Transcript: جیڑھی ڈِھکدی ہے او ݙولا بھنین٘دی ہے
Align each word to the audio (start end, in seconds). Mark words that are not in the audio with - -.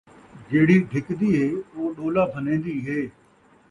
جیڑھی 0.49 0.77
ڈِھکدی 0.89 1.29
ہے 1.39 1.47
او 1.75 1.81
ݙولا 1.95 2.23
بھنین٘دی 2.33 2.77
ہے 2.87 3.01